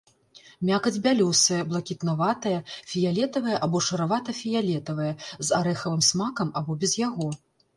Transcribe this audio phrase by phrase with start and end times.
[0.69, 2.55] Мякаць бялёсая, блакітнаватая,
[2.93, 7.29] фіялетавая або шаравата-фіялетавая, з арэхавым смакам або без яго.